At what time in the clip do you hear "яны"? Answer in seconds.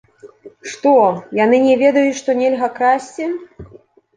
1.39-1.57